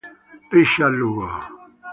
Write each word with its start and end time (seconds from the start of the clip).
Richard 0.53 0.93
Lugo 0.97 1.27